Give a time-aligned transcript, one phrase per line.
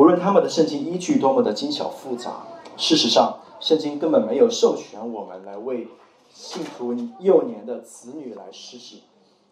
[0.00, 2.46] 无论他们的圣经依据多么的精巧复杂，
[2.78, 5.88] 事实上，圣经根本没有授权我们来为
[6.32, 9.02] 信徒幼年的子女来施洗。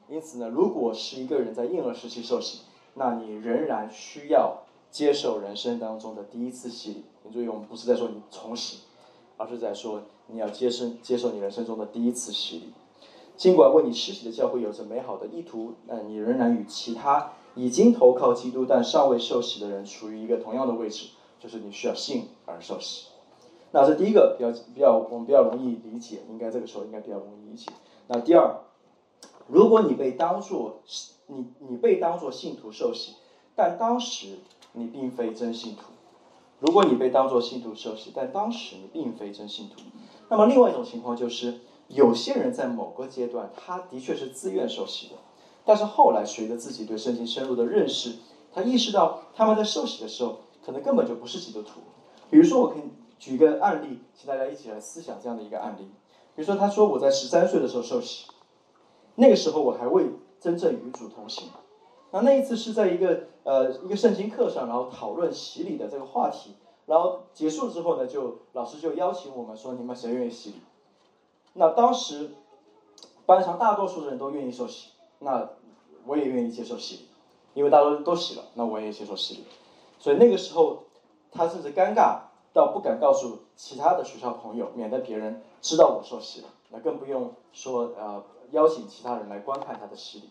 [0.09, 2.61] 因此呢，如果是一个人在婴儿时期受洗，
[2.95, 7.05] 那你仍然需要接受人生当中的第一次洗礼。
[7.25, 8.79] 你注意，我们不是在说你重洗，
[9.37, 12.73] 而是在说你要接受接受你人生中的第一次洗礼。
[13.39, 23.07] 尽管为你施洗的教会有着美好的意图，那你仍然与其他已经投靠基督但尚未受洗的人处于一个同样的位置，就是你需要信而受洗。
[23.71, 27.71] 那这第一个比较比较我们比较容易理解，应该这个时候应该比较容易理解。
[28.09, 28.57] 那第二，
[29.47, 30.81] 如果你被当作
[31.29, 33.13] 你你被当作信徒受洗，
[33.55, 34.41] 但当时
[34.73, 35.93] 你并非真信徒；
[36.59, 39.77] 如果你被当作信徒受洗，但当时你并非真信徒，
[40.29, 41.61] 那么另外一种情况就是。
[41.89, 45.15] 有些人在某个阶段，他的确是自愿受洗的，
[45.65, 48.17] 但是后来随着自己对圣经深入的认识，
[48.53, 51.81] 他意识到他们在受洗的时候，可能根本就不是基督徒。
[52.31, 52.83] 比如说，我可以
[53.19, 55.91] 举一个案例，请大家一起来思想这样的一个案例。
[56.35, 58.27] 比如说，他说我在十三岁的时候受洗，
[59.15, 61.49] 那个时候我还未真正与主同行。
[62.11, 66.55] 那那一次是在一个呃一个圣经课上，然后讨论洗礼的这个话题，
[66.87, 70.57] 然后结束之后呢，就老师就邀请我们说，你们谁愿意洗礼？
[71.55, 72.31] 那当时，
[73.27, 75.51] 班上大多数人都愿意受洗，那
[76.07, 77.09] 我也愿意接受洗礼，
[77.55, 79.45] 因为大多人都洗了，那我也接受洗礼。
[79.99, 80.85] 所以那个时候，
[81.33, 82.21] 他甚至尴尬
[82.53, 86.49] 到不敢告诉其他的学校朋友，免得别人知道我受洗了。
[86.71, 90.31] 那更不用说呃邀请其他人来观看他的洗礼。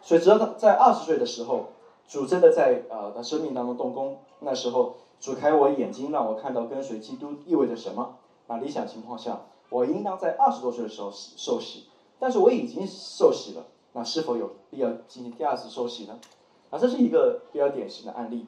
[0.00, 1.66] 所以直到他在二十岁的时候，
[2.08, 8.16] 主真的在呃他生命当中动工，那时候主开我眼睛，让我看到跟随基督意味着什么。
[8.46, 9.42] 那理想情况下。
[9.74, 11.88] 我应当在二十多岁的时候受洗，
[12.20, 16.20] 但是我已经受洗了，那是否有必要进行第二次受洗呢？
[16.70, 18.46] 啊，这是一个比较典型的案例。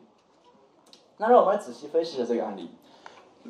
[1.16, 2.70] 那让我们来仔细分析一下这个案例。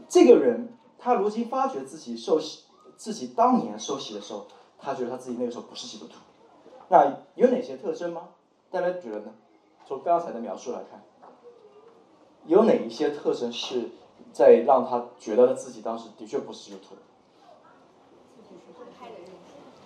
[0.09, 2.65] 这个人他如今发觉自己受洗，
[2.97, 4.47] 自己当年受洗的时候，
[4.79, 6.15] 他觉得他自己那个时候不是基督徒。
[6.89, 8.31] 那有哪些特征吗？
[8.71, 9.35] 大家觉得呢？
[9.87, 11.03] 从刚才的描述来看，
[12.47, 13.91] 有哪一些特征是
[14.33, 16.95] 在让他觉得自己当时的确不是基督徒？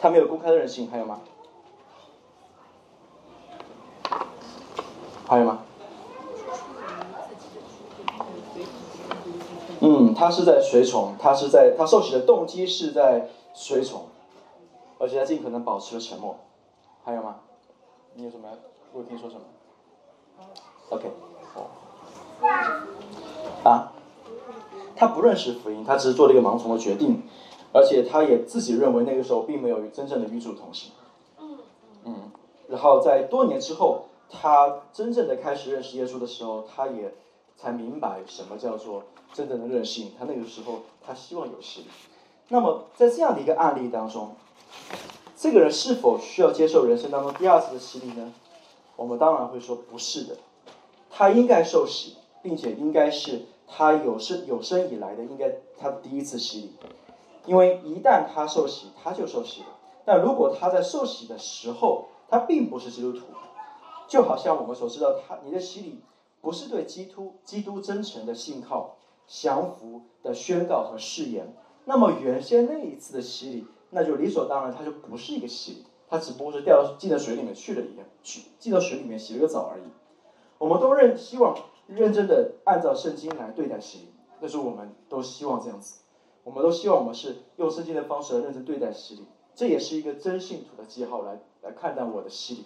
[0.01, 1.21] 他没有公开的任性，还有吗？
[5.29, 5.61] 还有吗？
[9.81, 14.07] 嗯，他是在随从，他是在他受洗的动机是在随从，
[14.99, 16.37] 而且他尽可能保持了沉默。
[17.05, 17.37] 还有吗？
[18.15, 18.49] 你有什么？
[18.93, 19.43] 我听说什么
[20.89, 21.11] ？OK，
[21.55, 21.67] 哦，
[23.65, 23.93] 啊，
[24.97, 27.23] 他不认识福音，他只是做了一个盲从的决定。
[27.73, 30.93] 而且他也自己认为那个时候并没有与真正的与主同行。
[31.39, 31.59] 嗯
[32.05, 32.31] 嗯。
[32.69, 37.15] 然后在多年之后，他真正的开始认识耶稣的时候，他也
[37.57, 40.13] 才明白什么叫做真正的任性。
[40.19, 41.87] 他那个时候，他希望有洗礼。
[42.49, 44.35] 那么在这样的一个案例当中，
[45.37, 48.33] 这个人是否需要接受人生当中第二次的洗礼呢？
[48.97, 50.37] 我们当然会说不是的。
[51.11, 56.73] 他应该受洗，并且应该是他有生有生以来的应该他的第一次洗礼。
[57.47, 59.69] 因为一旦他受洗，他就受洗了。
[60.05, 63.27] 但如果他在受洗的时候，他并不是基督徒，
[64.09, 66.01] 就好像我们所知道，他你的洗礼
[66.41, 68.97] 不是对基督基督真诚的信靠、
[69.27, 79.83] 降服的宣告和誓言，那么原先那一次的洗礼，那就理所当然，它就不是一个洗礼，它只不过是掉进到水里面去了一样，去进到水里面洗了个澡而已。
[80.59, 86.01] 我们都认希望认真的按照圣经来对待洗礼，那是我们都希望这样子。
[86.51, 89.25] 我们都希望我们是用圣经的方式来认真对待洗礼，
[89.55, 92.65] 这也是一个真信徒的记号来来看待我的洗礼。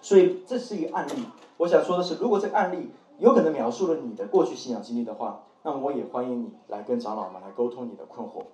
[0.00, 1.26] 所以这是一个案例。
[1.58, 2.88] 我想说的是，如果这个案例
[3.18, 8.44] 有可能描述了你的过去信仰经历的话，那么我也欢迎你来跟长老们来沟通你的困惑。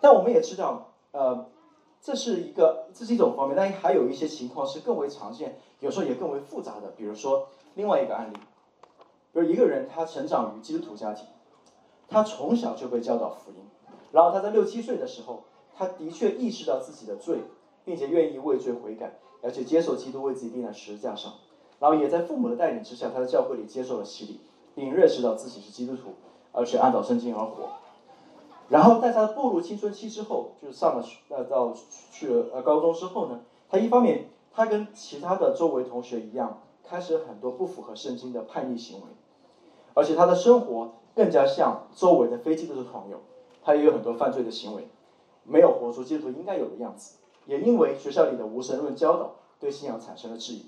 [0.00, 1.46] 但我们也知道，呃，
[2.00, 6.92] 这是一个这是一种方面，但还有一些情况是更为常见，有时候也更为复杂的。
[6.96, 8.36] 比如说另外一个案例，
[9.32, 11.26] 比如一个人他成长于基督徒家庭。
[12.08, 13.56] 他从小就被教导福音，
[14.12, 17.38] 然后他在六七岁的时候，他的确意识到自己的罪，
[17.84, 21.32] 并且愿意畏罪悔改，而且接受基督为自己钉在十字架上，
[21.80, 24.40] 然后也在父母的带领之下，他在教会里接受了洗礼，
[24.74, 26.14] 并认识到自己是基督徒，
[26.52, 27.70] 而且按照圣经而活。
[28.68, 31.74] 然后在他步入青春期之后，就是上了呃到
[32.12, 39.06] 去了呃高中之后呢，他一方面他跟其他的周围同学一样，开始很多不符合圣经的叛逆行为，
[39.94, 40.92] 而且他的生活。
[41.14, 43.20] 更加像周围的非基督徒朋友，
[43.62, 44.88] 他也有很多犯罪的行为，
[45.44, 47.16] 没有活出基督徒应该有的样子。
[47.46, 50.64] 也因为学校里的无神论教导，对信仰产生了质疑。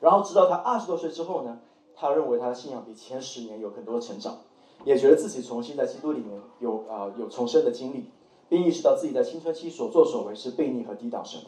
[0.00, 1.58] 然后直到他二十多岁之后呢，
[1.96, 4.38] 他认为他的信仰比前十年有更多成长，
[4.84, 8.10] 也觉得自己重新在基督里面有啊有重生的经历，
[8.48, 11.46] 并意识到自己在青春期所作所为是悖逆和抵挡神的。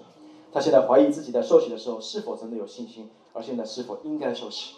[0.50, 4.76] 他现在怀疑自己在受洗的时候是否真的有信心，而现在是否应该受洗。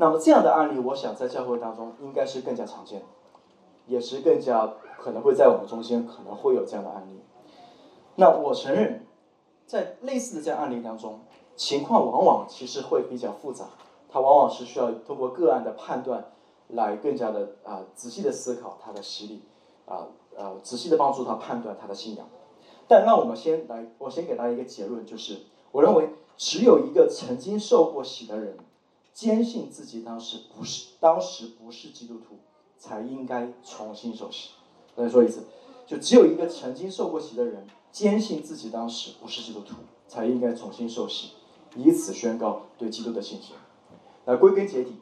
[0.00, 3.02] 那么这样的案例，我想在教会当中应该是更加常见，
[3.86, 7.20] 也是更加可能会在我们中间可能会有这样的案例。
[8.14, 9.04] 那我承认，
[9.66, 11.20] 在类似的这样案例当中，
[11.54, 13.66] 情况往往其实会比较复杂，
[14.08, 16.32] 它往往是需要通过个案的判断，
[16.68, 19.42] 来更加的啊仔细的思考他的洗礼，
[19.84, 22.26] 啊呃仔细的帮助他判断他的信仰。
[22.88, 25.40] 但让我们先来，我先给大家一个结论，就是
[25.72, 26.08] 我认为
[26.38, 28.56] 只有一个曾经受过洗的人。
[29.12, 32.38] 坚信自己当时不是当时不是基督徒，
[32.78, 34.50] 才应该重新受洗。
[34.96, 35.44] 再说一次，
[35.86, 39.76] 就只有一个曾经受过洗的人，坚信自己当时不是基督徒，
[40.06, 41.32] 才应该重新受洗，
[41.76, 43.54] 以此宣告对基督的信心。
[44.24, 44.96] 那归根结底，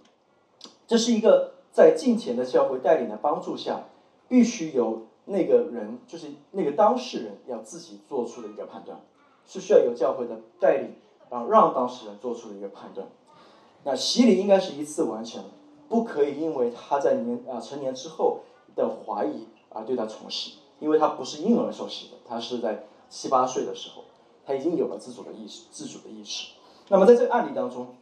[0.87, 3.85] 这是一个在近前的教会带领的帮助下，
[4.29, 9.01] 必须由那个人，就是那个当事人要自己做出的一个判断，
[9.47, 10.95] 是需要有教会的带领，
[11.31, 13.09] 然后让当事人做出的一个判断。
[13.85, 15.45] 那洗礼应该是一次完成，
[15.89, 18.41] 不可以因为他在年啊成年之后
[18.75, 24.05] 的怀疑而对他重洗，因为他不是婴儿受洗的，他是在七八岁的时候，
[24.45, 26.53] 他已经有了自主的意识，自主的意识。
[26.89, 27.95] 那么在这个案例当中，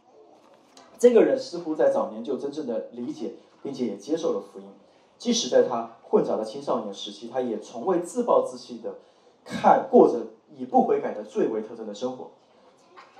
[0.97, 4.65] 这个人似乎在早年就真正的理解并且也接受了福音，
[5.17, 8.95] 即使在他混杂的青少年时期，他也从未自暴自弃的
[9.45, 10.27] 看过着
[10.57, 12.31] 以不悔改的罪为特征的生活，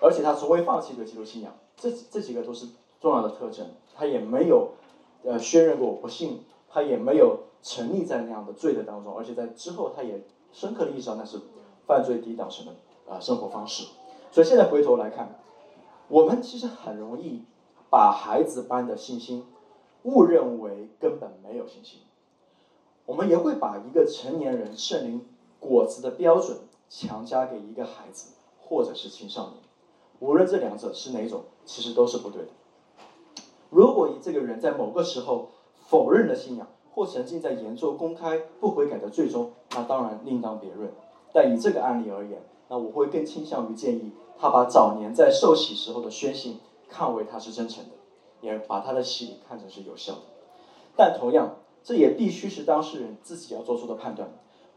[0.02, 1.54] 而且他从未放弃对基督信仰。
[1.78, 2.68] 这这几个都是
[3.00, 4.72] 重要的特征，他也没有，
[5.24, 11.40] 呃，确认过我不信，他也没有沉溺在那样的罪的当中，而且在之后他也深刻的意识到那是
[11.86, 12.74] 犯罪抵挡神的
[13.08, 13.88] 啊生活方式。
[14.32, 15.40] 所以现在回头来看，
[16.08, 17.44] 我们其实很容易
[17.92, 19.46] 把孩子般的信心
[20.04, 22.00] 误认为根本没有信心，
[23.06, 25.26] 我们也会把一个成年人圣灵
[25.60, 26.58] 果子的标准
[26.90, 29.67] 强加给一个孩子或者是青少年。
[30.20, 32.50] 无论这两者是哪种，其实都是不对的。
[33.70, 35.50] 如果以这个人在某个时候
[35.88, 40.90] 否认了信仰，或沉浸在严重公开不悔改的罪中，那当然另当别论。
[41.34, 46.60] 但以这个案例而言，那我会更倾向于建议他把早年在受洗时候的宣信
[46.90, 47.92] 看为他是真诚的，
[48.42, 50.22] 也把他的洗礼看成是有效的。
[50.96, 54.30] 但同样，这也必须是当事人自己要做出的判断。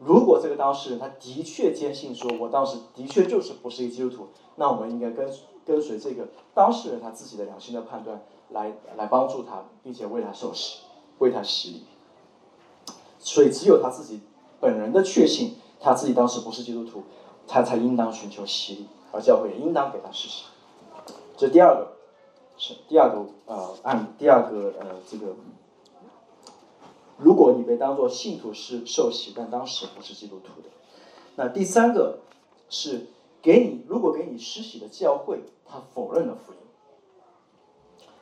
[0.03, 5.31] 如果这个当事人他的确坚信说，我当时的确就是不是一个基督徒，那我们应该跟
[5.63, 8.19] 跟随这个当事人他自己的良心的判断，
[8.49, 10.79] 来来帮助他，并且为他受洗，
[11.19, 11.83] 为他洗礼。
[13.19, 14.21] 所以只有他自己
[14.59, 17.03] 本人的确信，他自己当时不是基督徒，
[17.47, 20.47] 他才应当寻求洗礼，而教会也应当给他施行。
[21.37, 21.93] 这第二个
[22.57, 25.35] 是第二个呃案，第二个呃这个。
[27.23, 30.69] 如果你被当作信徒是受洗，但当时不是基督徒的，
[31.35, 32.19] 那第三个
[32.67, 33.05] 是
[33.43, 36.57] 给你，如果给你施洗的教会，他否认了福音。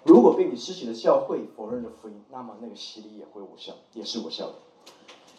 [0.04, 4.56] 如果被你施洗的教会否认了福音，那么那个洗礼也会无效，也是无效的。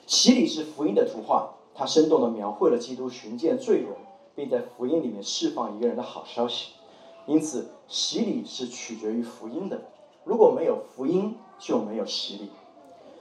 [0.07, 3.89] 洗礼是福音的图画，它生动的描绘了基督寻见罪人，
[4.35, 6.73] 并在福音里面释放一个人的好消息。
[7.27, 9.83] 因此，洗礼是取决于福音的。
[10.25, 12.49] 如果没有福音，就没有洗礼。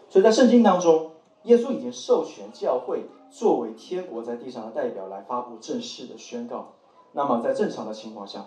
[0.09, 1.11] 所以在圣经当中，
[1.43, 6.73] 耶稣已经授权教会作为天国在地上的代表来发布正式的宣告。
[7.11, 8.45] 那么在正常的情况下，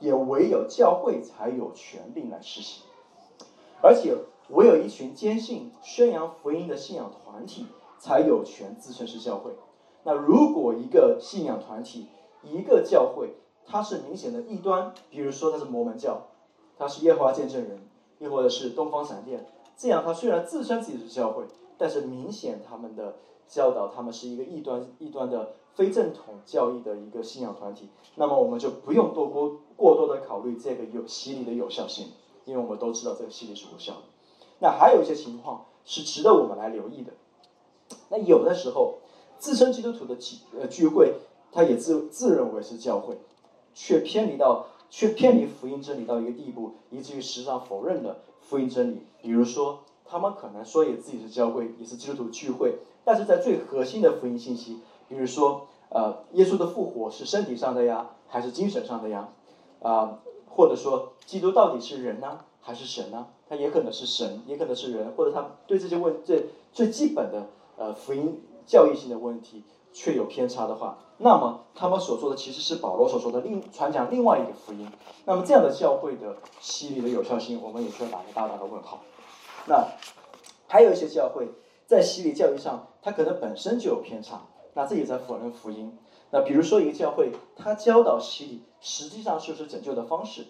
[0.00, 2.84] 也唯有教会才有权利来实行，
[3.82, 4.16] 而且
[4.48, 7.66] 唯有一群坚信宣扬福音的信仰团体
[7.98, 9.52] 才有权自称是教会。
[10.02, 12.08] 那如果一个信仰团体、
[12.42, 16.22] 一个教会，它是明显的异端，比如说它是摩门教，
[16.76, 19.46] 它是耶和华见证人，又或者是东方闪电。
[19.80, 21.44] 这样，他虽然自称自己是教会，
[21.78, 23.16] 但是明显他们的
[23.48, 27.88] 教导，他们是一个异端、异端的非正统教义的一个信仰团体。
[28.16, 32.08] 那么，我们就不用多过过多的考虑这个有洗礼的有效性，
[32.44, 34.02] 因为我们都知道这个洗礼是无效的。
[34.58, 37.12] 那还有一些情况是值得我们来留意的。
[38.10, 38.98] 那有的时候，
[39.38, 41.14] 自称基督徒的聚呃聚会，
[41.50, 43.16] 他也自自认为是教会，
[43.72, 48.18] 却偏离到却偏离福音真理到一个地步，以至于实际上否认了。
[48.42, 59.28] 福音真理，比如说，他们可能说也自己是教会，也是基督徒聚会，但是在最核心的福音信息，比如说，呃，耶稣的复活是身体上的呀，还是精神上的呀？
[59.82, 63.28] 啊，或者说，基督到底是人呢，还是神呢？
[63.48, 74.90] 他也可能是神，也可能是人，或者他对这些问最最基本的呃福音教义性的问题，却有偏差的话，那么他们所做的其实是保罗所说的另传讲另外一个福音。
[75.24, 79.00] 那么这样的教会的洗礼的有效性，我们也需要打个大大的问号。
[79.66, 79.86] 那
[80.66, 81.48] 还有一些教会
[81.86, 84.42] 在洗礼教育上，它可能本身就有偏差，
[84.74, 85.98] 那这也在否认福音。
[86.30, 90.46] 那比如说一个教会，它教导洗礼实际上就是拯救的方式，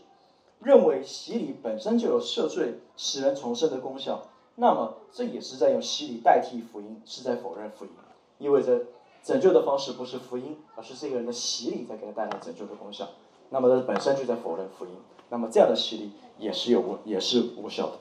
[0.60, 4.22] 认为洗礼本身就有赦罪、使人重生的功效，
[4.54, 7.90] 那么这也是在用洗礼代替福音，是在否认福音，
[8.38, 8.82] 意味着。
[9.22, 13.08] 拯救的方式不是福音，而是这个人的洗礼在给他带来拯救的功效。
[13.50, 14.92] 那么他本身就在否认福音。
[15.28, 17.92] 那么这样的洗礼也是有也是无效的。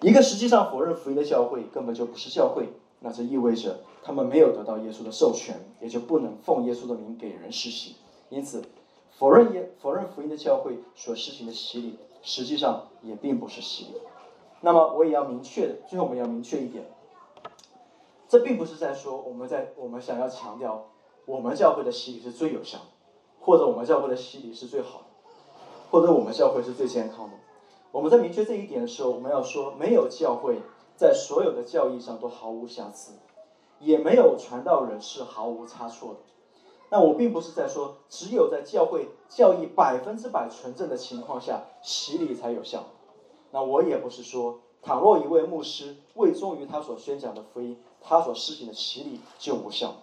[0.00, 2.68] 一个实际上否认福音的教会根本就不是教会，
[3.00, 7.96] 那这意味着他们没有得到耶稣的授权，也就不能奉耶稣的名给人施洗。
[8.28, 8.62] 因此，
[9.12, 13.92] 否认耶否认福音的教会所施行的洗礼，实际上也并不是洗礼。
[14.60, 16.84] 那么我也要明确的，最后我们要明确一点。
[18.34, 20.86] 这并不是在说我们在我们想要强调
[21.24, 22.84] 我们教会的洗礼是最有效的，
[23.38, 25.04] 或者我们教会的洗礼是最好的，
[25.88, 27.34] 或者我们教会是最健康的。
[27.92, 30.60] 我们在明确这一点的时候，我们要说没有教会
[30.96, 33.12] 在所有的教义上都毫无瑕疵，
[33.78, 36.18] 也没有传道人是毫无差错的。
[36.90, 42.82] 那我并不是在说只有在教会教义百分之百纯正的情况下洗礼才有效。
[43.52, 47.80] 那我也不是说倘若一位牧师未忠于他所宣讲的福音。
[48.06, 49.94] 他所施行的洗礼就无效。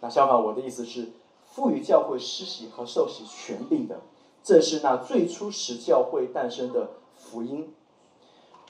[0.00, 1.10] 那相反，我的意思是，
[1.44, 4.00] 赋予教会施洗和受洗权柄的，
[4.44, 7.74] 正是那最初使教会诞生的福音。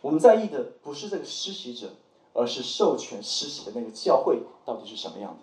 [0.01, 1.89] 我们在意的不是这个施洗者，
[2.33, 5.39] 而是授权施洗的那个教会到底是什么样的。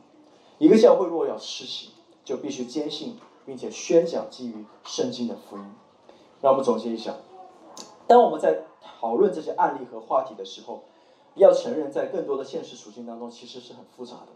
[0.58, 1.92] 一个教会若要施洗，
[2.24, 5.66] 就必须坚信并且宣讲基于圣经的福音。
[6.42, 7.14] 让我们总结一下：
[8.08, 8.64] 当我们在
[9.00, 10.84] 讨论这些案例和话题的时候。
[11.36, 14.28] 要承认，在更多的现实处境当中，其实是很复杂的。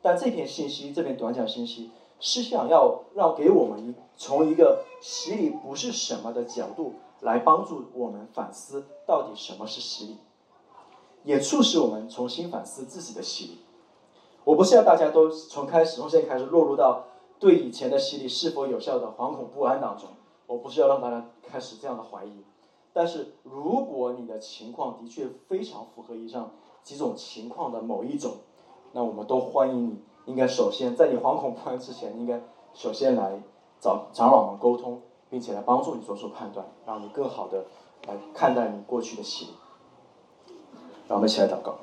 [0.00, 10.16] 但这篇信息，这篇短讲信息，是想要让给我们一从一个洗礼不是什么的角度来帮助我们反思到底什么是洗礼，
[11.22, 13.58] 也促使我们重新反思自己的洗礼。
[14.44, 17.04] 我不是要大家都从开始从现在开始落入到
[17.38, 20.08] 对以前的洗礼是否有效的惶恐不安当中，
[20.48, 22.44] 我不是要让大家开始这样的怀疑。
[22.94, 26.50] 但是，如果你的情况的确非常符合以上
[26.82, 28.32] 几种情况的某一种，
[28.92, 30.02] 那我们都欢迎你。
[30.26, 32.40] 应该首先在你惶恐不安之前，应该
[32.74, 33.42] 首先来
[33.80, 37.64] 找长老们沟通，并且来帮助你做出判断，让你更好的
[38.06, 39.50] 来看待你过去的洗礼。
[41.08, 41.76] 让我们一起来祷告。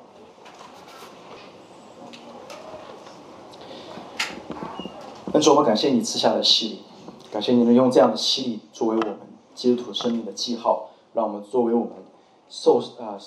[5.32, 6.82] 恩主，我们感谢你赐下的洗礼，
[7.32, 9.18] 感谢你能用这样的洗礼作为我们
[9.54, 10.89] 基督徒生命的记号。
[11.12, 11.92] 让我们作为我们
[12.48, 13.18] 受啊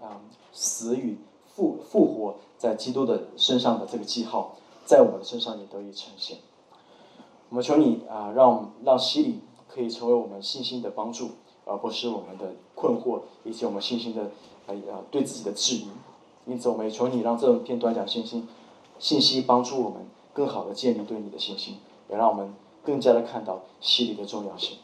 [0.00, 0.20] 啊
[0.52, 6.38] 死与复复活在基督的身上的这个记号，在我们身上也得以呈现。
[7.48, 11.30] 我们求你啊，让让洗礼可以成为我们信心的帮助，
[11.64, 14.22] 而不是我们的困惑以及我们信心的
[14.66, 15.88] 啊对自己的质疑。
[16.46, 18.48] 因此，我们也求你让这篇短讲信心
[18.98, 21.76] 信息帮助我们更好的建立对你的信心，
[22.08, 24.78] 也让我们更加的看到洗礼的重要性，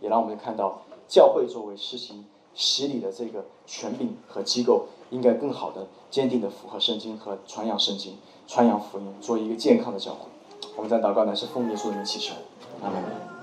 [0.00, 0.82] 也让我们看到。
[1.08, 10.20] 教会作为施行洗礼的这个权柄和机构，应该更好的、坚定的符合圣经和传扬圣经、传扬福音，做一个健康的教会。
[10.76, 12.34] 我们在祷告乃是奉耶稣的名祈求，
[12.82, 13.35] 阿门。